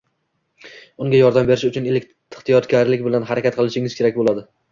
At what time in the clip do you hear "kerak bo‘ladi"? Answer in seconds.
4.01-4.47